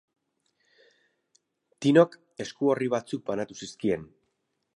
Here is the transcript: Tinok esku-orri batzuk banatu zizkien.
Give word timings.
Tinok 1.87 2.17
esku-orri 2.47 2.89
batzuk 2.95 3.27
banatu 3.29 3.61
zizkien. 3.65 4.11